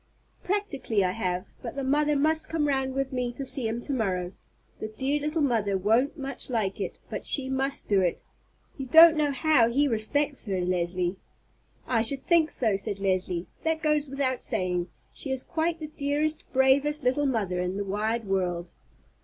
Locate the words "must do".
7.51-8.01